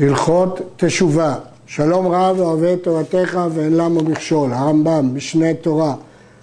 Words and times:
הלכות 0.00 0.60
תשובה, 0.76 1.34
שלום 1.66 2.06
רב 2.06 2.40
אוהב 2.40 2.64
את 2.64 2.82
תורתך 2.82 3.38
ואין 3.54 3.76
למה 3.76 4.02
מכשול, 4.02 4.52
הרמב"ם, 4.52 5.10
משנה 5.14 5.54
תורה, 5.54 5.94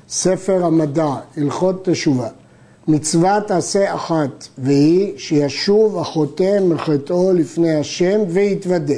ספר 0.10 0.66
המדע, 0.66 1.15
הלכות 1.38 1.89
תשובה. 1.89 2.28
מצוות 2.88 3.52
עשה 3.52 3.96
אחת, 3.96 4.47
והיא 4.58 5.13
שישוב 5.18 5.97
החוטא 5.97 6.60
מחטאו 6.62 7.34
לפני 7.34 7.76
השם 7.76 8.20
ויתוודה. 8.28 8.94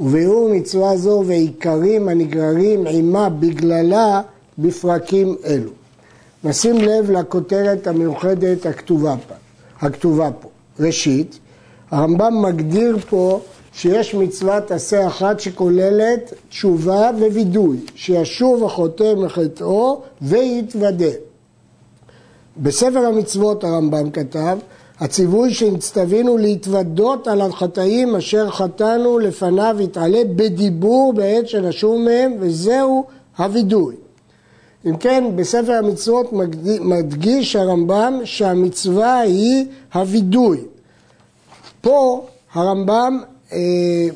וביאור 0.00 0.48
מצווה 0.54 0.96
זו 0.96 1.24
ועיקרים 1.26 2.08
הנגררים 2.08 2.86
עימה 2.86 3.28
בגללה 3.28 4.20
בפרקים 4.58 5.36
אלו. 5.44 5.70
נשים 6.44 6.76
לב 6.76 7.10
לכותרת 7.10 7.86
המיוחדת 7.86 8.66
הכתובה 8.66 9.14
פה. 9.28 9.34
הכתובה 9.86 10.30
פה. 10.40 10.48
ראשית, 10.80 11.38
הרמב"ם 11.90 12.42
מגדיר 12.42 12.98
פה 13.10 13.40
שיש 13.72 14.14
מצוות 14.14 14.70
עשה 14.70 15.06
אחת 15.06 15.40
שכוללת 15.40 16.32
תשובה 16.48 17.10
ווידוי, 17.18 17.76
שישוב 17.94 18.64
החוטא 18.64 19.14
מחטאו 19.16 20.02
ויתוודה. 20.22 21.12
בספר 22.56 22.98
המצוות 22.98 23.64
הרמב"ם 23.64 24.10
כתב, 24.10 24.58
הציווי 25.00 25.54
שנצטווינו 25.54 26.38
להתוודות 26.38 27.28
על 27.28 27.40
החטאים 27.40 28.16
אשר 28.16 28.50
חטאנו 28.50 29.18
לפניו 29.18 29.76
יתעלה 29.80 30.22
בדיבור 30.36 31.12
בעת 31.12 31.48
שנשוב 31.48 32.00
מהם, 32.00 32.36
וזהו 32.40 33.04
הווידוי. 33.38 33.94
אם 34.86 34.96
כן, 34.96 35.24
בספר 35.36 35.72
המצוות 35.72 36.32
מדגיש 36.80 37.56
הרמב"ם 37.56 38.20
שהמצווה 38.24 39.20
היא 39.20 39.66
הווידוי. 39.94 40.60
פה 41.80 42.26
הרמב"ם 42.52 43.20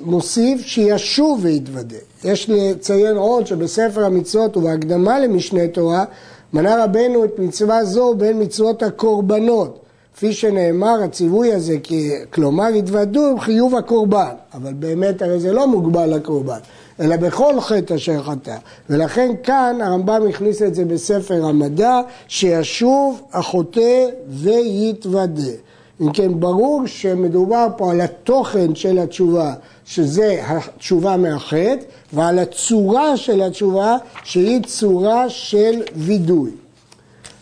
מוסיף 0.02 0.66
שישוב 0.66 1.40
ויתוודה. 1.42 1.96
יש 2.24 2.50
לציין 2.50 3.16
עוד 3.16 3.46
שבספר 3.46 4.04
המצוות 4.04 4.56
ובהקדמה 4.56 5.20
למשנה 5.20 5.68
תורה 5.68 6.04
מנה 6.52 6.84
רבנו 6.84 7.24
את 7.24 7.38
מצווה 7.38 7.84
זו 7.84 8.14
בין 8.14 8.42
מצוות 8.42 8.82
הקורבנות. 8.82 9.86
כפי 10.16 10.32
שנאמר, 10.32 11.02
הציווי 11.04 11.52
הזה, 11.52 11.76
כלומר 12.30 12.66
התוודו 12.66 13.30
עם 13.30 13.40
חיוב 13.40 13.74
הקורבן, 13.74 14.34
אבל 14.54 14.72
באמת 14.72 15.22
הרי 15.22 15.40
זה 15.40 15.52
לא 15.52 15.68
מוגבל 15.68 16.14
לקורבן, 16.14 16.58
אלא 17.00 17.16
בכל 17.16 17.60
חטא 17.60 17.94
אשר 17.94 18.22
חטא. 18.22 18.56
ולכן 18.90 19.32
כאן 19.42 19.78
הרמב"ם 19.82 20.26
הכניס 20.28 20.62
את 20.62 20.74
זה 20.74 20.84
בספר 20.84 21.44
המדע, 21.44 22.00
שישוב 22.28 23.22
החוטא 23.32 24.06
ויתוודה. 24.28 25.52
אם 26.00 26.12
כן, 26.12 26.40
ברור 26.40 26.86
שמדובר 26.86 27.66
פה 27.76 27.90
על 27.90 28.00
התוכן 28.00 28.74
של 28.74 28.98
התשובה, 28.98 29.54
שזה 29.84 30.42
התשובה 30.46 31.16
מהחטא, 31.16 31.76
ועל 32.12 32.38
הצורה 32.38 33.16
של 33.16 33.42
התשובה, 33.42 33.96
שהיא 34.24 34.62
צורה 34.62 35.28
של 35.28 35.82
וידוי. 35.94 36.50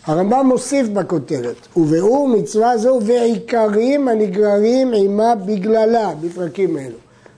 הרמב"ם 0.06 0.46
מוסיף 0.46 0.88
בכותרת, 0.88 1.56
וביאור 1.76 2.28
מצווה 2.28 2.78
זו 2.78 2.98
ועיקרים 3.02 4.08
הנגררים 4.08 4.92
עימה 4.92 5.34
בגללה, 5.34 6.10
בפרקים 6.20 6.78
אלו. 6.78 6.96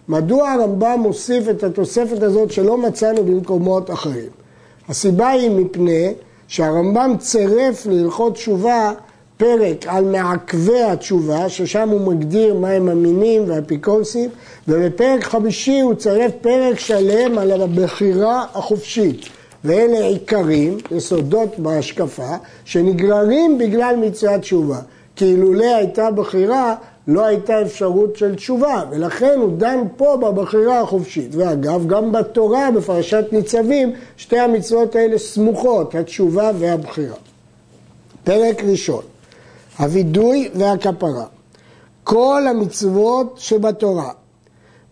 מדוע 0.08 0.50
הרמב"ם 0.50 1.00
מוסיף 1.00 1.48
את 1.48 1.64
התוספת 1.64 2.22
הזאת 2.22 2.50
שלא 2.50 2.78
מצאנו 2.78 3.24
במקומות 3.24 3.90
אחרים? 3.90 4.30
הסיבה 4.88 5.28
היא 5.28 5.50
מפני 5.50 6.12
שהרמב"ם 6.48 7.14
צירף 7.18 7.86
להלכות 7.86 8.34
תשובה 8.34 8.92
פרק 9.36 9.86
על 9.86 10.04
מעכבי 10.04 10.82
התשובה, 10.82 11.48
ששם 11.48 11.88
הוא 11.88 12.14
מגדיר 12.14 12.54
מהם 12.54 12.88
המינים 12.88 13.44
והאפיקורסים, 13.46 14.30
ובפרק 14.68 15.24
חמישי 15.24 15.80
הוא 15.80 15.94
צירף 15.94 16.32
פרק 16.40 16.78
שלם 16.78 17.38
על 17.38 17.62
הבחירה 17.62 18.44
החופשית. 18.54 19.28
ואלה 19.64 20.06
עיקרים, 20.06 20.78
יסודות 20.90 21.58
בהשקפה, 21.58 22.36
שנגררים 22.64 23.58
בגלל 23.58 23.96
מצוות 23.96 24.40
תשובה. 24.40 24.78
כי 25.16 25.24
אילולא 25.24 25.76
הייתה 25.76 26.10
בחירה, 26.10 26.74
לא 27.08 27.24
הייתה 27.24 27.62
אפשרות 27.62 28.16
של 28.16 28.34
תשובה, 28.34 28.82
ולכן 28.90 29.38
הוא 29.38 29.52
דן 29.58 29.78
פה 29.96 30.16
בבחירה 30.16 30.80
החופשית. 30.80 31.34
ואגב, 31.34 31.86
גם 31.86 32.12
בתורה, 32.12 32.70
בפרשת 32.70 33.24
ניצבים, 33.32 33.92
שתי 34.16 34.38
המצוות 34.38 34.96
האלה 34.96 35.18
סמוכות, 35.18 35.94
התשובה 35.94 36.50
והבחירה. 36.58 37.16
פרק 38.24 38.64
ראשון, 38.64 39.02
הווידוי 39.78 40.48
והכפרה. 40.54 41.24
כל 42.04 42.42
המצוות 42.50 43.34
שבתורה, 43.36 44.10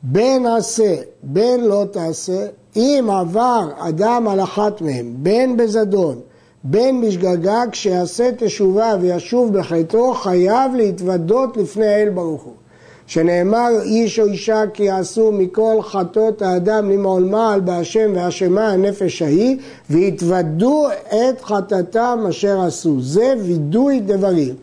בין 0.02 0.46
עשה, 0.46 0.94
בין 1.22 1.64
לא 1.64 1.84
תעשה, 1.90 2.46
אם 2.76 3.08
עבר 3.20 3.68
אדם 3.78 4.28
על 4.28 4.40
אחת 4.40 4.80
מהם, 4.80 5.14
בין 5.16 5.56
בזדון, 5.56 6.20
בין 6.64 7.00
בשגגה, 7.00 7.62
כשיעשה 7.72 8.30
תשובה 8.38 8.96
וישוב 9.00 9.58
בחטאו, 9.58 10.14
חייב 10.14 10.74
להתוודות 10.74 11.56
לפני 11.56 11.86
האל 11.86 12.10
ברוך 12.10 12.42
הוא. 12.42 12.54
שנאמר 13.06 13.68
איש 13.82 14.18
או 14.18 14.26
אישה 14.26 14.62
כי 14.74 14.82
יעשו 14.82 15.32
מכל 15.32 15.82
חטאות 15.82 16.42
האדם 16.42 16.90
למעול 16.90 17.24
מעל 17.24 17.60
בהשם 17.60 18.12
ואשמה 18.14 18.68
הנפש 18.68 19.22
ההיא 19.22 19.56
והתוודו 19.90 20.86
את 21.08 21.40
חטאתם 21.42 22.24
אשר 22.28 22.60
עשו. 22.60 23.00
זה 23.00 23.34
וידוי 23.42 24.00
דברים. 24.00 24.54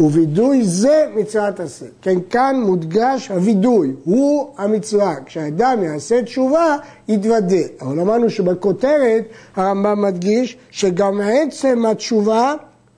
ווידוי 0.00 0.64
זה 0.64 1.06
מצוות 1.14 1.60
עשה. 1.60 1.86
כן, 2.02 2.18
כאן 2.30 2.60
מודגש 2.66 3.28
הווידוי, 3.28 3.94
הוא 4.04 4.50
המצווה. 4.58 5.14
כשאדם 5.26 5.82
יעשה 5.82 6.22
תשובה, 6.22 6.76
יתוודה. 7.08 7.56
אבל 7.80 8.00
אמרנו 8.00 8.30
שבכותרת 8.30 9.24
הרמב"ם 9.56 10.02
מדגיש 10.02 10.56
שגם 10.70 11.20
עצם 11.20 11.86
התשובה 11.86 12.54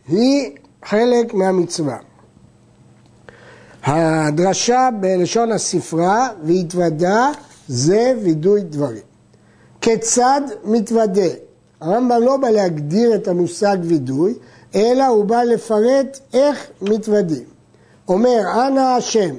היא 0.09 0.51
חלק 0.85 1.35
מהמצווה. 1.35 1.97
הדרשה 3.85 4.89
בלשון 5.01 5.53
הספרה, 5.53 6.29
והתוודה, 6.45 7.31
זה 7.69 8.15
וידוי 8.23 8.61
דברים. 8.61 9.03
כיצד 9.81 10.41
מתוודה? 10.65 11.29
הרמב"ם 11.81 12.23
לא 12.23 12.37
בא 12.37 12.49
להגדיר 12.49 13.15
את 13.15 13.29
המושג 13.29 13.77
וידוי, 13.83 14.35
אלא 14.75 15.07
הוא 15.07 15.25
בא 15.25 15.43
לפרט 15.43 16.19
איך 16.35 16.67
מתוודים. 16.83 17.45
אומר, 18.09 18.41
אנא 18.67 18.81
השם, 18.81 19.35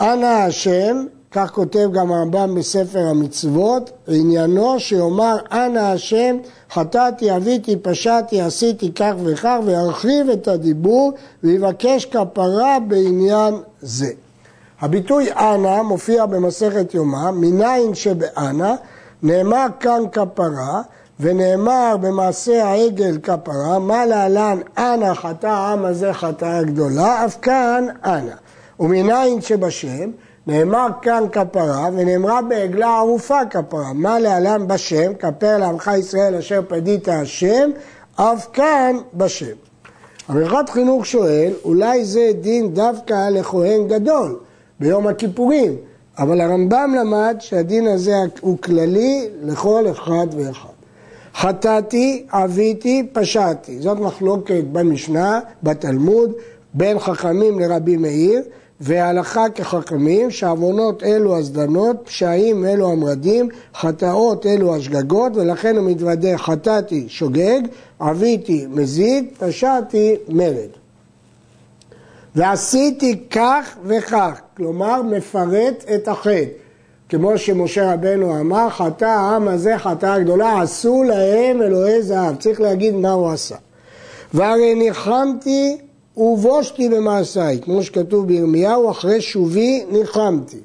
אנא 0.00 0.26
השם, 0.26 1.04
כך 1.32 1.50
כותב 1.50 1.88
גם 1.92 2.12
הרמב"ם 2.12 2.54
בספר 2.54 3.06
המצוות, 3.06 3.90
עניינו 4.08 4.80
שיאמר 4.80 5.36
אנא 5.52 5.78
השם, 5.78 6.36
חטאתי, 6.70 7.36
אביתי, 7.36 7.76
פשעתי, 7.76 8.40
עשיתי 8.40 8.92
כך 8.94 9.12
וכך, 9.24 9.56
וירחיב 9.64 10.30
את 10.30 10.48
הדיבור 10.48 11.12
ויבקש 11.44 12.04
כפרה 12.04 12.78
בעניין 12.88 13.54
זה. 13.80 14.10
הביטוי 14.80 15.32
אנא 15.32 15.82
מופיע 15.82 16.26
במסכת 16.26 16.94
יומא, 16.94 17.30
מניין 17.30 17.94
שבאנא, 17.94 18.74
נאמר 19.22 19.66
כאן 19.80 20.02
כפרה, 20.12 20.82
ונאמר 21.20 21.96
במעשה 22.00 22.64
העגל 22.64 23.18
כפרה, 23.22 23.78
מה 23.78 24.06
להלן 24.06 24.58
אנא 24.78 25.14
חטא 25.14 25.46
העם 25.46 25.84
הזה 25.84 26.12
חטאה 26.12 26.62
גדולה, 26.62 27.24
אף 27.24 27.36
כאן 27.42 27.86
אנא. 28.04 28.34
ומניין 28.80 29.40
שבשם, 29.40 30.10
נאמר 30.46 30.86
כאן 31.02 31.24
כפרה, 31.32 31.88
ונאמרה 31.92 32.42
בעגלה 32.42 32.96
ערופה 32.96 33.38
כפרה. 33.50 33.92
מה 33.94 34.18
להלן 34.18 34.68
בשם, 34.68 35.14
כפר 35.14 35.58
לעמך 35.58 35.90
ישראל 35.98 36.34
אשר 36.34 36.60
פדית 36.68 37.08
השם, 37.08 37.70
אף 38.16 38.46
כאן 38.52 38.96
בשם. 39.14 39.56
המלכת 40.28 40.68
חינוך 40.70 41.06
שואל, 41.06 41.52
אולי 41.64 42.04
זה 42.04 42.30
דין 42.40 42.74
דווקא 42.74 43.28
לכהן 43.28 43.88
גדול 43.88 44.38
ביום 44.80 45.06
הכיפורים, 45.06 45.76
אבל 46.18 46.40
הרמב"ם 46.40 46.94
למד 47.00 47.36
שהדין 47.40 47.86
הזה 47.86 48.16
הוא 48.40 48.58
כללי 48.58 49.28
לכל 49.42 49.84
אחד 49.90 50.26
ואחד. 50.36 50.79
חטאתי, 51.34 52.26
עוויתי, 52.32 53.06
פשעתי. 53.12 53.80
זאת 53.80 53.98
מחלוקת 53.98 54.64
במשנה, 54.72 55.40
בתלמוד, 55.62 56.32
בין 56.74 56.98
חכמים 56.98 57.58
לרבי 57.58 57.96
מאיר, 57.96 58.42
והלכה 58.80 59.48
כחכמים, 59.54 60.30
שעוונות 60.30 61.02
אלו 61.02 61.38
הזדנות, 61.38 61.96
פשעים 62.04 62.64
אלו 62.64 62.92
המרדים, 62.92 63.48
חטאות 63.74 64.46
אלו 64.46 64.76
השגגות, 64.76 65.36
ולכן 65.36 65.76
הוא 65.76 65.90
מתוודה 65.90 66.38
חטאתי 66.38 67.04
שוגג, 67.08 67.60
עוויתי 67.98 68.66
מזיד, 68.70 69.24
פשעתי 69.38 70.16
מרד. 70.28 70.70
ועשיתי 72.34 73.22
כך 73.30 73.76
וכך, 73.84 74.40
כלומר 74.56 75.02
מפרט 75.02 75.84
את 75.94 76.08
החטא. 76.08 76.69
כמו 77.10 77.38
שמשה 77.38 77.94
רבנו 77.94 78.40
אמר, 78.40 78.70
חטא 78.70 79.04
העם 79.04 79.48
הזה 79.48 79.78
חטאה 79.78 80.18
גדולה, 80.18 80.62
עשו 80.62 81.02
להם 81.02 81.62
אלוהי 81.62 82.02
זהב. 82.02 82.36
צריך 82.36 82.60
להגיד 82.60 82.94
מה 82.94 83.10
הוא 83.10 83.30
עשה. 83.30 83.56
והרי 84.34 84.74
ניחמתי 84.74 85.78
ובושתי 86.16 86.88
במעשיי, 86.88 87.60
כמו 87.62 87.82
שכתוב 87.82 88.26
בירמיהו, 88.26 88.90
אחרי 88.90 89.20
שובי 89.20 89.84
ניחמתי. 89.90 90.60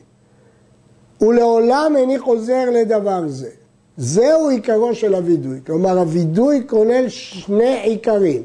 ולעולם 1.21 1.94
איני 1.97 2.19
חוזר 2.19 2.65
לדבר 2.71 3.24
זה. 3.27 3.50
זהו 3.98 4.50
עיקרו 4.50 4.95
של 4.95 5.15
הווידוי. 5.15 5.59
כלומר, 5.65 6.00
הווידוי 6.00 6.63
כולל 6.68 7.09
שני 7.09 7.80
עיקרים, 7.83 8.44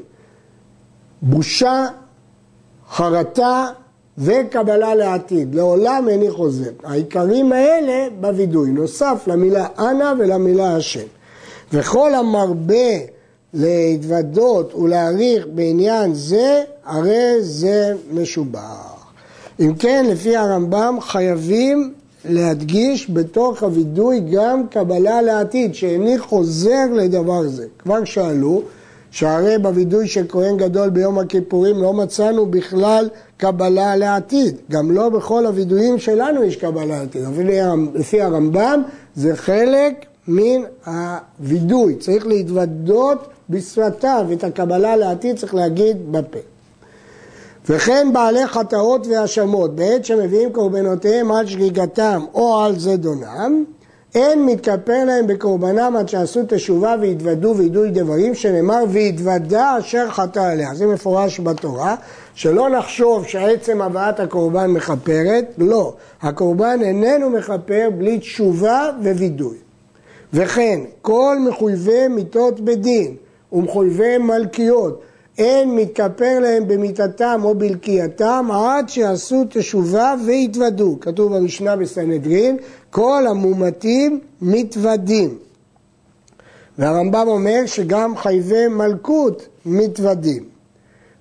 בושה, 1.23 1.87
חרטה 2.91 3.67
וקבלה 4.18 4.94
לעתיד. 4.94 5.54
לעולם 5.54 6.08
איני 6.08 6.30
חוזר. 6.30 6.70
העיקרים 6.84 7.52
האלה 7.52 8.08
בווידוי, 8.20 8.70
נוסף 8.70 9.24
למילה 9.26 9.66
אנא 9.78 10.12
ולמילה 10.18 10.76
השם. 10.76 11.06
וכל 11.72 12.14
המרבה 12.14 12.98
להתוודות 13.54 14.74
ולהעריך 14.74 15.46
בעניין 15.54 16.14
זה, 16.14 16.62
הרי 16.84 17.34
זה 17.40 17.94
משובח. 18.12 19.04
אם 19.60 19.74
כן, 19.78 20.06
לפי 20.08 20.36
הרמב"ם 20.36 20.98
חייבים 21.00 21.92
להדגיש 22.24 23.10
בתוך 23.10 23.62
הווידוי 23.62 24.20
גם 24.32 24.66
קבלה 24.66 25.22
לעתיד, 25.22 25.74
שאיני 25.74 26.18
חוזר 26.18 26.84
לדבר 26.92 27.48
זה. 27.48 27.66
כבר 27.78 28.04
שאלו, 28.04 28.62
שהרי 29.10 29.58
בווידוי 29.58 30.08
של 30.08 30.24
כהן 30.28 30.56
גדול 30.56 30.90
ביום 30.90 31.18
הכיפורים 31.18 31.82
לא 31.82 31.92
מצאנו 31.92 32.46
בכלל 32.46 33.08
קבלה 33.36 33.96
לעתיד. 33.96 34.56
גם 34.70 34.90
לא 34.90 35.08
בכל 35.08 35.46
הווידויים 35.46 35.98
שלנו 35.98 36.44
יש 36.44 36.56
קבלה 36.56 36.84
לעתיד. 36.84 37.24
אבל 37.24 37.44
לפי 37.94 38.22
הרמב"ם 38.22 38.82
זה 39.16 39.36
חלק 39.36 40.06
מן 40.28 40.62
הווידוי. 40.86 41.94
צריך 41.94 42.26
להתוודות 42.26 43.28
בשפתיו, 43.50 44.26
את 44.32 44.44
הקבלה 44.44 44.96
לעתיד 44.96 45.36
צריך 45.36 45.54
להגיד 45.54 46.12
בפה. 46.12 46.38
וכן 47.68 48.08
בעלי 48.12 48.46
חטאות 48.46 49.06
והאשמות, 49.06 49.76
בעת 49.76 50.04
שמביאים 50.04 50.52
קורבנותיהם 50.52 51.32
על 51.32 51.46
שגיגתם 51.46 52.24
או 52.34 52.60
על 52.60 52.78
זדונם, 52.78 53.64
אין 54.14 54.46
מתכפר 54.46 55.04
להם 55.04 55.26
בקורבנם 55.26 55.96
עד 55.98 56.08
שעשו 56.08 56.40
תשובה 56.48 56.94
והתוודו 57.00 57.54
וידוי 57.56 57.90
דברים, 57.90 58.34
שנאמר 58.34 58.84
והתוודה 58.88 59.76
אשר 59.78 60.10
חטא 60.10 60.40
עליה. 60.40 60.74
זה 60.74 60.86
מפורש 60.86 61.40
בתורה, 61.40 61.94
שלא 62.34 62.68
נחשוב 62.68 63.26
שעצם 63.26 63.82
הבאת 63.82 64.20
הקורבן 64.20 64.66
מכפרת, 64.66 65.44
לא. 65.58 65.94
הקורבן 66.22 66.78
איננו 66.82 67.30
מכפר 67.30 67.88
בלי 67.98 68.18
תשובה 68.18 68.90
ווידוי. 69.02 69.56
וכן, 70.32 70.80
כל 71.02 71.36
מחויבי 71.48 72.08
מיתות 72.08 72.60
בדין 72.60 73.14
ומחויבי 73.52 74.18
מלכיות 74.18 75.02
אין 75.38 75.77
מתכפר 75.77 76.38
להם 76.41 76.69
במיתתם 76.69 77.41
או 77.44 77.55
בלקייתם 77.55 78.49
עד 78.53 78.88
שעשו 78.88 79.44
תשובה 79.50 80.15
והתוודו. 80.27 80.97
כתוב 81.00 81.37
במשנה 81.37 81.77
בסנהדרין, 81.77 82.56
כל 82.91 83.27
המומתים 83.29 84.21
מתוודים. 84.43 85.38
והרמב"ם 86.79 87.29
אומר 87.29 87.62
שגם 87.67 88.17
חייבי 88.17 88.69
מלכות 88.69 89.49
מתוודים. 89.67 90.44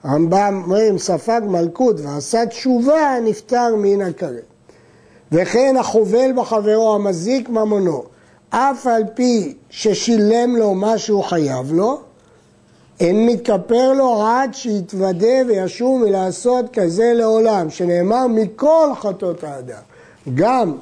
הרמב"ם 0.04 0.62
אומר 0.66 0.90
אם 0.90 0.98
ספג 0.98 1.42
מלכות 1.48 2.00
ועשה 2.00 2.46
תשובה 2.46 3.16
נפטר 3.24 3.76
מן 3.78 4.02
הכרת. 4.02 4.44
וכן 5.32 5.76
החובל 5.80 6.32
בחברו 6.36 6.96
המזיק 6.96 7.50
ממונו, 7.50 8.04
אף 8.50 8.88
על 8.88 9.04
פי 9.14 9.54
ששילם 9.70 10.56
לו 10.56 10.74
מה 10.74 10.98
שהוא 10.98 11.24
חייב 11.24 11.74
לו, 11.74 12.02
אין 13.00 13.26
מתכפר 13.26 13.94
לו 13.94 14.24
עד 14.28 14.54
שיתוודה 14.54 15.38
וישוב 15.48 16.04
מלעשות 16.04 16.66
כזה 16.74 17.14
לעולם, 17.16 17.70
שנאמר 17.70 18.28
מכל 18.28 18.90
חטאות 19.02 19.44
האדם. 19.44 19.82
גם 20.36 20.76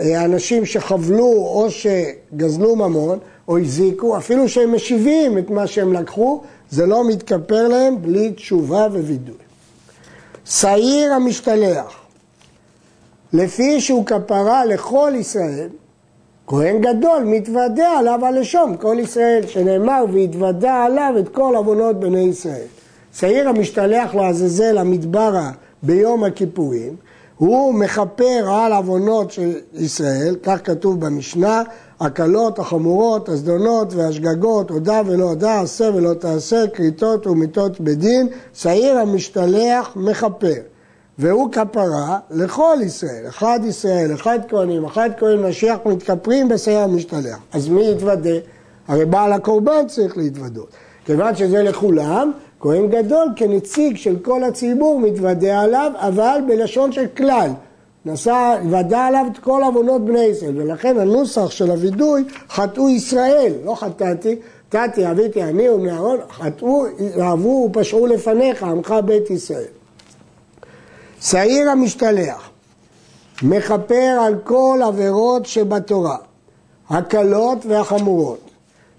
אה, 0.00 0.24
אנשים 0.24 0.66
שחבלו 0.66 1.26
או 1.26 1.66
שגזלו 1.70 2.76
ממון 2.76 3.18
או 3.48 3.58
הזיקו, 3.58 4.16
אפילו 4.16 4.48
שהם 4.48 4.74
משיבים 4.74 5.38
את 5.38 5.50
מה 5.50 5.66
שהם 5.66 5.92
לקחו, 5.92 6.40
זה 6.70 6.86
לא 6.86 7.08
מתכפר 7.08 7.68
להם 7.68 8.02
בלי 8.02 8.32
תשובה 8.32 8.86
ווידוי. 8.90 9.34
שעיר 10.44 11.12
המשתלח, 11.12 11.94
לפי 13.32 13.80
שהוא 13.80 14.06
כפרה 14.06 14.64
לכל 14.64 15.12
ישראל, 15.16 15.68
כהן 16.46 16.80
גדול 16.80 17.22
מתוודה 17.24 17.98
עליו 17.98 18.26
הלשון, 18.26 18.76
כל 18.80 18.96
ישראל, 19.00 19.46
שנאמר 19.46 20.04
והתוודה 20.12 20.84
עליו 20.84 21.14
את 21.18 21.28
כל 21.28 21.54
עוונות 21.56 22.00
בני 22.00 22.20
ישראל. 22.20 22.66
שעיר 23.14 23.48
המשתלח 23.48 24.14
לעזאזל 24.14 24.78
המדברה 24.78 25.50
ביום 25.82 26.24
הכיפורים, 26.24 26.96
הוא 27.36 27.74
מכפר 27.74 28.50
על 28.50 28.72
עוונות 28.72 29.30
של 29.30 29.52
ישראל, 29.74 30.36
כך 30.42 30.60
כתוב 30.64 31.00
במשנה, 31.00 31.62
הקלות, 32.00 32.58
החמורות, 32.58 33.28
הזדונות 33.28 33.94
והשגגות, 33.94 34.70
הודה 34.70 35.00
ולא 35.06 35.24
הודה, 35.24 35.60
עשה 35.60 35.90
ולא 35.94 36.14
תעשה, 36.14 36.66
כריתות 36.74 37.26
ומיתות 37.26 37.80
בדין, 37.80 38.28
שעיר 38.54 38.98
המשתלח 38.98 39.92
מכפר. 39.96 40.73
והוא 41.18 41.52
כפרה 41.52 42.18
לכל 42.30 42.76
ישראל, 42.84 43.24
אחד 43.28 43.60
ישראל, 43.64 44.14
אחד 44.14 44.38
כהנים, 44.48 44.84
אחד 44.84 45.10
כהן 45.18 45.42
משיח 45.42 45.78
מתכפרים 45.86 46.48
בסייר 46.48 46.78
המשתלח. 46.78 47.38
אז 47.52 47.68
מי 47.68 47.90
יתוודה? 47.90 48.38
הרי 48.88 49.04
בעל 49.04 49.32
הקורבן 49.32 49.86
צריך 49.86 50.16
להתוודות. 50.16 50.68
כיוון 51.04 51.34
שזה 51.34 51.62
לכולם, 51.62 52.32
כהן 52.60 52.88
גדול 52.88 53.28
כנציג 53.36 53.96
של 53.96 54.16
כל 54.22 54.44
הציבור 54.44 55.00
מתוודה 55.00 55.60
עליו, 55.60 55.92
אבל 55.94 56.38
בלשון 56.48 56.92
של 56.92 57.06
כלל. 57.16 57.50
נשא, 58.06 58.56
ודע 58.70 59.00
עליו 59.00 59.26
את 59.32 59.38
כל 59.38 59.62
עוונות 59.64 60.04
בני 60.04 60.24
ישראל, 60.24 60.62
ולכן 60.62 60.98
הנוסח 60.98 61.50
של 61.50 61.70
הווידוי, 61.70 62.24
חטאו 62.50 62.90
ישראל, 62.90 63.52
לא 63.64 63.74
חטאתי, 63.74 64.36
חטאתי, 64.68 65.10
אביתי 65.10 65.42
אני 65.42 65.68
ובני 65.68 65.90
אהרון, 65.90 66.18
חטאו, 66.30 66.84
אהבו 67.20 67.68
ופשעו 67.70 68.06
לפניך, 68.06 68.62
עמך 68.62 68.94
בית 69.04 69.30
ישראל. 69.30 69.83
שעיר 71.24 71.70
המשתלח 71.70 72.50
מכפר 73.42 74.16
על 74.20 74.34
כל 74.44 74.80
עבירות 74.86 75.46
שבתורה, 75.46 76.16
הקלות 76.90 77.66
והחמורות, 77.66 78.50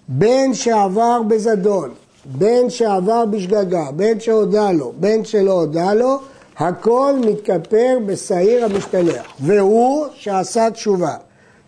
בין 0.08 0.54
שעבר 0.54 1.22
בזדון, 1.28 1.90
בין 2.26 2.70
שעבר 2.70 3.26
בשגגה, 3.26 3.92
בין 3.96 4.20
שהודה 4.20 4.72
לו, 4.72 4.94
בין 5.00 5.26
שלא 5.26 5.52
הודה 5.52 5.94
לו, 5.94 6.20
הכל 6.58 7.14
מתכפר 7.26 7.98
בשעיר 8.06 8.66
המשתלח, 8.66 9.26
והוא 9.40 10.06
שעשה 10.14 10.72
תשובה. 10.72 11.16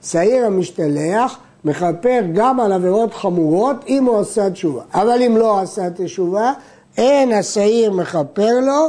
שעיר 0.04 0.46
המשתלח 0.46 1.38
מכפר 1.66 2.20
גם 2.34 2.60
על 2.60 2.72
עבירות 2.72 3.14
חמורות 3.14 3.76
אם 3.88 4.06
הוא 4.06 4.20
עשה 4.20 4.50
תשובה, 4.50 4.82
אבל 4.94 5.22
אם 5.22 5.38
לא 5.38 5.60
עשה 5.60 5.90
תשובה, 5.90 6.54
אין 6.98 7.32
השעיר 7.32 7.92
מכפר 7.92 8.60
לו, 8.62 8.88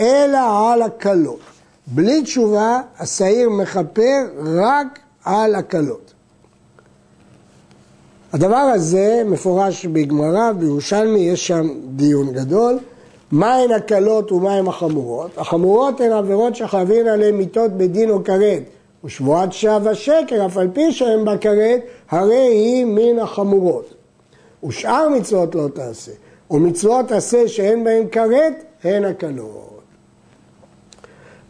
אלא 0.00 0.72
על 0.72 0.82
הקלות. 0.82 1.40
בלי 1.86 2.22
תשובה, 2.22 2.80
השעיר 2.98 3.50
מכפר 3.50 4.26
רק 4.44 4.98
על 5.24 5.54
הקלות. 5.54 6.12
הדבר 8.32 8.56
הזה 8.56 9.22
מפורש 9.26 9.86
בגמרא, 9.86 10.52
בירושלמי 10.52 11.18
יש 11.18 11.46
שם 11.46 11.68
דיון 11.96 12.32
גדול. 12.32 12.78
מהן 13.32 13.72
הקלות 13.72 14.32
ומהן 14.32 14.66
החמורות? 14.66 15.38
החמורות 15.38 16.00
הן 16.00 16.12
עבירות 16.12 16.56
שחייבים 16.56 17.06
עליהן 17.06 17.34
מיתות 17.34 17.70
בדין 17.70 18.10
או 18.10 18.24
כרת, 18.24 18.62
ושבועת 19.04 19.52
שווא 19.52 19.90
ושקר, 19.90 20.46
אף 20.46 20.56
על 20.56 20.68
פי 20.72 20.92
שהן 20.92 21.24
בכרת, 21.24 21.80
הרי 22.10 22.36
היא 22.36 22.84
מן 22.84 23.18
החמורות. 23.18 23.94
ושאר 24.64 25.08
מצוות 25.08 25.54
לא 25.54 25.68
תעשה, 25.74 26.12
ומצוות 26.50 27.12
עשה 27.12 27.48
שאין 27.48 27.84
בהן 27.84 28.06
כרת, 28.12 28.64
הן 28.84 29.04
הקלות. 29.04 29.79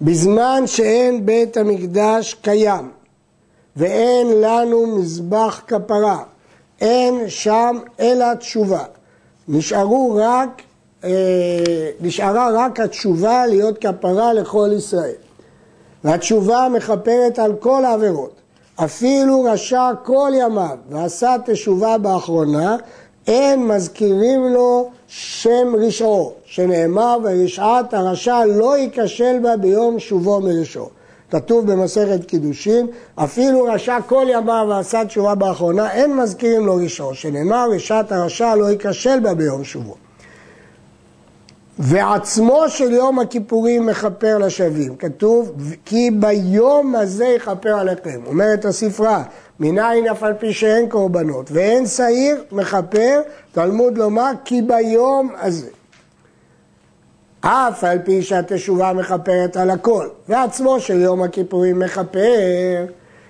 בזמן 0.02 0.62
שאין 0.66 1.26
בית 1.26 1.56
המקדש 1.56 2.34
קיים 2.34 2.90
ואין 3.76 4.40
לנו 4.40 4.86
מזבח 4.86 5.60
כפרה, 5.66 6.22
אין 6.80 7.24
שם 7.28 7.78
אלא 8.00 8.34
תשובה. 8.34 8.84
נשארו 9.48 10.18
רק, 10.22 10.62
אה, 11.04 11.10
נשארה 12.00 12.50
רק 12.54 12.80
התשובה 12.80 13.46
להיות 13.46 13.78
כפרה 13.78 14.32
לכל 14.32 14.70
ישראל. 14.76 15.14
והתשובה 16.04 16.68
מכפרת 16.72 17.38
על 17.38 17.54
כל 17.60 17.84
העבירות. 17.84 18.40
אפילו 18.84 19.42
רשע 19.42 19.90
כל 20.02 20.30
ימיו 20.34 20.76
ועשה 20.90 21.36
תשובה 21.46 21.98
באחרונה, 21.98 22.76
אין 23.26 23.66
מזכירים 23.66 24.48
לו 24.48 24.90
שם 25.12 25.74
רשעו, 25.78 26.32
שנאמר 26.44 27.18
ורשעת 27.24 27.94
הרשע 27.94 28.44
לא 28.44 28.78
ייכשל 28.78 29.38
בה 29.42 29.56
ביום 29.56 29.98
שובו 29.98 30.40
מרשעו. 30.40 30.88
כתוב 31.30 31.72
במסכת 31.72 32.24
קידושין, 32.24 32.86
אפילו 33.14 33.64
רשע 33.64 33.98
כל 34.06 34.26
ימיו 34.28 34.66
ועשה 34.68 35.04
תשובה 35.04 35.34
באחרונה, 35.34 35.92
אין 35.92 36.16
מזכירים 36.16 36.66
לו 36.66 36.76
רשעו, 36.76 37.14
שנאמר 37.14 37.66
רשעת 37.74 38.12
הרשע 38.12 38.54
לא 38.54 38.70
ייכשל 38.70 39.20
בה 39.20 39.34
ביום 39.34 39.64
שובו. 39.64 39.94
ועצמו 41.78 42.64
של 42.68 42.92
יום 42.92 43.18
הכיפורים 43.18 43.86
מכפר 43.86 44.38
לשבים. 44.38 44.96
כתוב, 44.96 45.52
כי 45.84 46.10
ביום 46.10 46.94
הזה 46.94 47.26
יכפר 47.26 47.78
עליכם. 47.78 48.20
אומרת 48.26 48.64
הספרה, 48.64 49.22
מניין 49.60 50.06
אף 50.06 50.22
על 50.22 50.34
פי 50.34 50.52
שאין 50.52 50.88
קורבנות, 50.88 51.50
ואין 51.52 51.86
שעיר 51.86 52.44
מכפר, 52.52 53.20
תלמוד 53.52 53.98
לומר, 53.98 54.30
כי 54.44 54.62
ביום 54.62 55.30
הזה. 55.40 55.68
אף 57.40 57.84
על 57.84 57.98
פי 58.04 58.22
שהתשובה 58.22 58.92
מכפרת 58.92 59.56
על 59.56 59.70
הכל, 59.70 60.08
ועצמו 60.28 60.80
של 60.80 61.00
יום 61.00 61.22
הכיפורים 61.22 61.78
מכפר, 61.78 62.86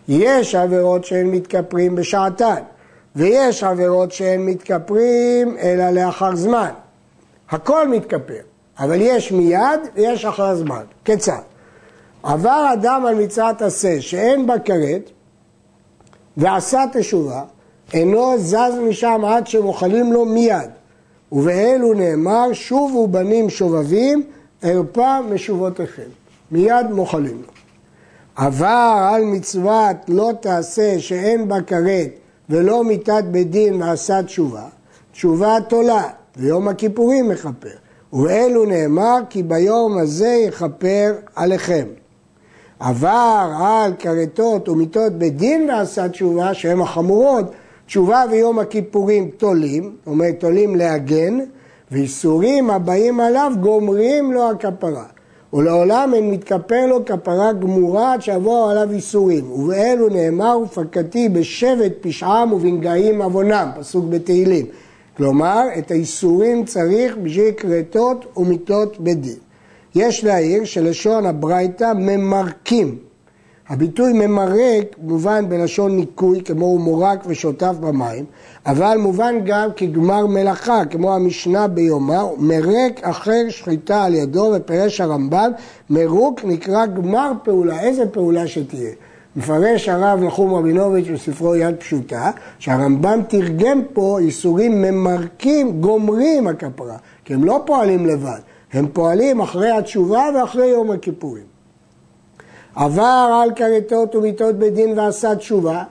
יש 0.08 0.54
עבירות 0.54 1.04
שהן 1.04 1.26
מתכפרים 1.26 1.94
בשעתן, 1.94 2.62
ויש 3.16 3.64
עבירות 3.64 4.12
שהן 4.12 4.40
מתכפרים 4.40 5.56
אלא 5.58 5.90
לאחר 5.90 6.36
זמן. 6.36 6.70
הכל 7.50 7.88
מתכפר, 7.88 8.40
אבל 8.78 9.00
יש 9.00 9.32
מיד 9.32 9.80
ויש 9.94 10.24
אחר 10.24 10.54
זמן. 10.56 10.82
כיצד? 11.04 11.40
עבר 12.22 12.70
אדם 12.72 13.06
על 13.06 13.14
מצוות 13.14 13.62
עשה 13.62 14.00
שאין 14.00 14.46
בה 14.46 14.58
כרת 14.58 15.10
ועשה 16.36 16.82
תשובה, 16.92 17.42
אינו 17.94 18.38
זז 18.38 18.78
משם 18.88 19.24
עד 19.24 19.46
שמוכלים 19.46 20.12
לו 20.12 20.24
מיד. 20.24 20.70
ובאלו 21.32 21.94
נאמר, 21.94 22.52
שובו 22.52 23.08
בנים 23.08 23.50
שובבים, 23.50 24.22
ארפה 24.64 25.20
משובותיכם. 25.20 26.08
מיד 26.50 26.86
מוכלים 26.90 27.42
לו. 27.42 27.52
עבר 28.36 29.08
על 29.14 29.24
מצוות 29.24 29.96
לא 30.08 30.30
תעשה 30.40 30.98
שאין 30.98 31.48
בה 31.48 31.62
כרת 31.62 32.10
ולא 32.50 32.84
מיתת 32.84 33.24
בית 33.30 33.50
דין 33.50 33.82
ועשה 33.82 34.22
תשובה, 34.22 34.64
תשובה 35.12 35.56
תולה, 35.68 36.08
ויום 36.36 36.68
הכיפורים 36.68 37.28
מכפר. 37.28 37.68
ובאלו 38.12 38.64
נאמר 38.64 39.18
כי 39.30 39.42
ביום 39.42 39.98
הזה 39.98 40.28
יכפר 40.28 41.12
עליכם. 41.34 41.86
עבר 42.80 43.50
על 43.58 43.92
כרתות 43.98 44.68
ומיתות 44.68 45.12
בית 45.12 45.36
דין 45.36 45.70
ועשה 45.70 46.08
תשובה, 46.08 46.54
שהן 46.54 46.80
החמורות, 46.80 47.44
תשובה 47.86 48.24
ויום 48.30 48.58
הכיפורים 48.58 49.30
תולים, 49.36 49.82
זאת 49.82 50.06
אומרת 50.06 50.40
תולים 50.40 50.76
להגן, 50.76 51.38
ואיסורים 51.90 52.70
הבאים 52.70 53.20
עליו 53.20 53.52
גומרים 53.60 54.32
לו 54.32 54.50
הכפרה. 54.50 55.04
ולעולם 55.52 56.14
אין 56.14 56.30
מתכפר 56.30 56.86
לו 56.86 57.04
כפרה 57.04 57.52
גמורה 57.52 58.12
עד 58.12 58.22
שיבואו 58.22 58.70
עליו 58.70 58.90
איסורים. 58.90 59.52
ובאלו 59.52 60.08
נאמר 60.08 60.58
ופקתי 60.62 61.28
בשבט 61.28 61.92
פשעם 62.00 62.52
ובנגעים 62.52 63.22
עוונם, 63.22 63.68
פסוק 63.78 64.04
בתהילים. 64.08 64.66
כלומר, 65.20 65.68
את 65.78 65.90
האיסורים 65.90 66.64
צריך 66.64 67.16
בשביל 67.22 67.52
כרתות 67.56 68.26
ומיתות 68.36 69.00
בדין. 69.00 69.36
יש 69.94 70.24
להעיר 70.24 70.64
שלשון 70.64 71.26
הברייתא 71.26 71.92
ממרקים. 71.96 72.98
הביטוי 73.68 74.12
ממרק 74.12 74.96
מובן 75.02 75.48
בלשון 75.48 75.96
ניקוי, 75.96 76.40
כמו 76.44 76.66
הוא 76.66 76.80
מורק 76.80 77.24
ושותף 77.26 77.74
במים, 77.80 78.24
אבל 78.66 78.96
מובן 78.98 79.34
גם 79.44 79.68
כגמר 79.76 80.26
מלאכה, 80.26 80.84
כמו 80.84 81.14
המשנה 81.14 81.68
ביומה, 81.68 82.22
מרק 82.38 83.00
אחר 83.02 83.48
שחיטה 83.48 84.04
על 84.04 84.14
ידו, 84.14 84.52
ופירש 84.56 85.00
הרמב"ן, 85.00 85.50
מרוק 85.90 86.40
נקרא 86.44 86.86
גמר 86.86 87.32
פעולה, 87.44 87.80
איזה 87.80 88.06
פעולה 88.06 88.46
שתהיה. 88.46 88.92
מפרש 89.36 89.88
הרב 89.88 90.20
נחום 90.22 90.54
רבינוביץ' 90.54 91.06
בספרו 91.08 91.56
יד 91.56 91.76
פשוטה, 91.76 92.30
שהרמב"ם 92.58 93.20
תרגם 93.28 93.82
פה 93.92 94.18
איסורים 94.18 94.82
ממרקים, 94.82 95.80
גומרים 95.80 96.46
הכפרה, 96.46 96.96
כי 97.24 97.34
הם 97.34 97.44
לא 97.44 97.62
פועלים 97.66 98.06
לבד, 98.06 98.40
הם 98.72 98.86
פועלים 98.92 99.40
אחרי 99.40 99.70
התשובה 99.70 100.24
ואחרי 100.34 100.66
יום 100.66 100.90
הכיפורים. 100.90 101.44
עבר 102.74 103.40
על 103.42 103.50
כרתות 103.56 104.14
ומיתות 104.14 104.58
בדין 104.58 104.98
ועשה 104.98 105.36
תשובה, 105.36 105.82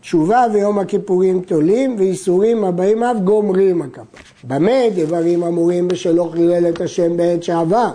תשובה 0.00 0.44
ויום 0.52 0.78
הכיפורים 0.78 1.40
תולים 1.40 1.96
ואיסורים 1.98 2.64
הבאים 2.64 3.02
אף 3.02 3.16
גומרים 3.16 3.82
הכפרה. 3.82 4.20
במה 4.44 4.90
דברים 4.96 5.42
אמורים 5.42 5.88
בשלא 5.88 6.30
חילל 6.32 6.68
את 6.68 6.80
השם 6.80 7.16
בעת 7.16 7.42
שעבר? 7.42 7.90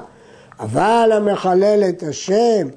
אבל 0.60 1.10
המחלל 1.13 1.84
את 1.89 2.04
השם 2.04 2.68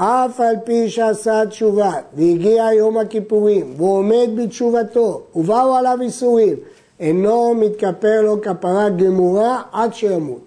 אף 0.00 0.40
על 0.40 0.54
פי 0.64 0.88
שעשה 0.90 1.46
תשובה 1.46 1.92
והגיע 2.14 2.64
יום 2.76 2.98
הכיפורים 2.98 3.74
והוא 3.76 3.98
עומד 3.98 4.28
בתשובתו 4.36 5.22
ובאו 5.34 5.74
עליו 5.74 5.98
איסורים 6.02 6.56
אינו 7.00 7.54
מתכפר 7.54 8.22
לו 8.22 8.40
כפרה 8.40 8.88
גמורה 8.88 9.62
עד 9.72 9.94
שימות 9.94 10.38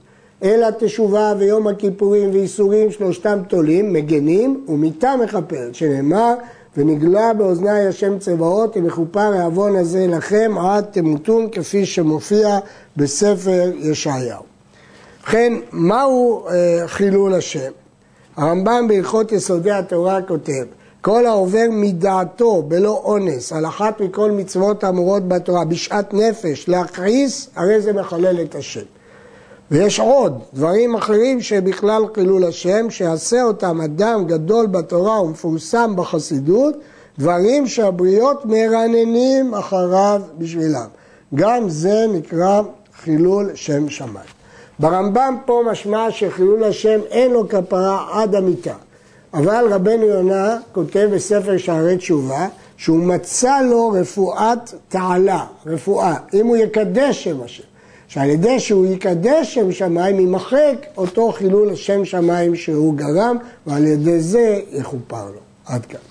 אלא 0.43 0.67
תשובה 0.79 1.33
ויום 1.37 1.67
הכיפורים 1.67 2.31
ואיסורים 2.31 2.91
שלושתם 2.91 3.39
תולים, 3.47 3.93
מגנים 3.93 4.65
ומיתה 4.67 5.15
מכפרת, 5.23 5.75
שנאמר 5.75 6.33
ונגלה 6.77 7.33
באוזני 7.33 7.87
השם 7.87 8.19
צבאות 8.19 8.77
ומכופר 8.77 9.33
העוון 9.33 9.75
הזה 9.75 10.07
לכם 10.07 10.55
עד 10.57 10.85
תמותון 10.91 11.49
כפי 11.51 11.85
שמופיע 11.85 12.59
בספר 12.97 13.71
ישעיהו. 13.77 14.43
ובכן, 15.19 15.53
מהו 15.71 16.47
אה, 16.47 16.83
חילול 16.87 17.33
השם? 17.33 17.71
הרמב"ם 18.37 18.85
בהלכות 18.87 19.31
יסודי 19.31 19.71
התורה 19.71 20.21
כותב 20.21 20.63
כל 21.01 21.25
העובר 21.25 21.65
מדעתו 21.71 22.61
בלא 22.61 23.01
אונס 23.03 23.53
על 23.53 23.65
אחת 23.65 24.01
מכל 24.01 24.31
מצוות 24.31 24.83
האמורות 24.83 25.27
בתורה 25.27 25.65
בשעת 25.65 26.13
נפש 26.13 26.69
להכעיס, 26.69 27.49
הרי 27.55 27.81
זה 27.81 27.93
מחלל 27.93 28.41
את 28.41 28.55
השם. 28.55 28.81
ויש 29.71 29.99
עוד 29.99 30.39
דברים 30.53 30.95
אחרים 30.95 31.41
שבכלל 31.41 32.03
חילול 32.15 32.43
השם, 32.43 32.89
שיעשה 32.89 33.43
אותם 33.43 33.81
אדם 33.81 34.25
גדול 34.27 34.67
בתורה 34.67 35.21
ומפורסם 35.21 35.95
בחסידות, 35.95 36.75
דברים 37.19 37.67
שהבריות 37.67 38.45
מרננים 38.45 39.53
אחריו 39.53 40.21
בשבילם. 40.37 40.87
גם 41.35 41.69
זה 41.69 42.05
נקרא 42.13 42.61
חילול 43.03 43.51
שם 43.55 43.89
שמיים. 43.89 44.40
ברמב"ם 44.81 45.37
פה 45.45 45.63
משמע 45.71 46.11
שחילול 46.11 46.63
השם 46.63 46.99
אין 47.09 47.31
לו 47.31 47.49
כפרה 47.49 48.07
עד 48.11 48.35
המיטה. 48.35 48.73
אבל 49.33 49.73
רבנו 49.73 50.05
יונה 50.05 50.57
כותב 50.71 51.09
בספר 51.13 51.57
שערי 51.57 51.97
תשובה 51.97 52.47
שהוא 52.77 52.99
מצא 52.99 53.61
לו 53.61 53.89
רפואת 53.89 54.73
תעלה, 54.89 55.45
רפואה, 55.65 56.15
אם 56.33 56.47
הוא 56.47 56.57
יקדש 56.57 57.23
שם 57.23 57.41
השם. 57.43 57.63
שעל 58.07 58.29
ידי 58.29 58.59
שהוא 58.59 58.85
יקדש 58.85 59.53
שם 59.53 59.71
שמיים 59.71 60.19
יימחק 60.19 60.85
אותו 60.97 61.31
חילול 61.31 61.75
שם 61.75 62.05
שמיים 62.05 62.55
שהוא 62.55 62.93
גרם 62.95 63.37
ועל 63.67 63.85
ידי 63.85 64.19
זה 64.19 64.59
יכופר 64.71 65.25
לו. 65.25 65.39
עד 65.65 65.85
כאן. 65.85 66.10